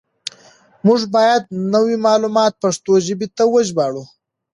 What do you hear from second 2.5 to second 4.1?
پښتو ژبې ته وژباړو.